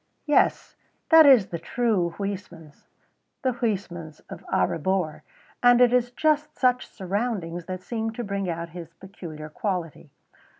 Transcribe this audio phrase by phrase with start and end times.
[0.25, 0.75] Yes,
[1.09, 2.87] that is the true Huysmans,
[3.43, 5.21] the Huysmans of A Rebours,
[5.61, 10.09] and it is just such surroundings that seem to bring out his peculiar quality.